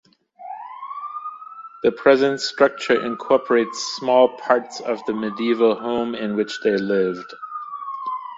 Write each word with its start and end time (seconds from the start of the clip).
The 1.83 1.91
present 1.91 2.41
structure 2.41 2.99
incorporates 3.05 3.95
small 3.97 4.35
parts 4.35 4.79
of 4.79 4.99
the 5.05 5.13
medieval 5.13 5.75
home 5.79 6.15
in 6.15 6.35
which 6.35 6.59
they 6.63 6.75
lived. 6.75 7.31